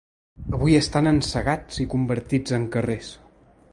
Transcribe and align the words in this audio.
Avui 0.59 0.77
estan 0.77 1.09
encegats 1.11 1.79
i 1.85 1.85
convertits 1.93 2.57
en 2.59 2.67
carrers. 2.77 3.13